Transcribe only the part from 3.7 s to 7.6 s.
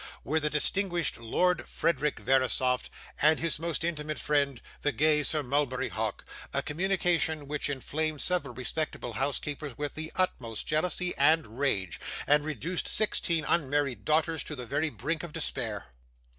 intimate friend, the gay Sir Mulberry Hawk a communication